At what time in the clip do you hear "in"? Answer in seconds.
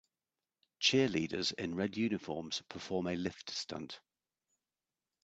1.53-1.75